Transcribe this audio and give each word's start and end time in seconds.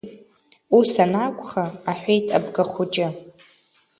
Ус 0.77 0.91
анакәха,— 1.03 1.65
аҳәеит 1.91 2.25
Абгахәыҷы! 2.37 3.07